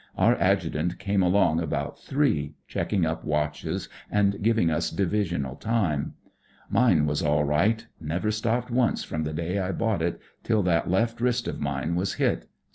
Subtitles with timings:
[0.17, 6.15] Our Adjutant came along about three, checking up watches and giving us Divisional time.
[6.71, 9.47] Mine was all right; never stopped once WHAT IT'S LIKE IN THE PUSH 9 fipom
[9.51, 12.47] the day I bought it till that left wrist of mine was hit.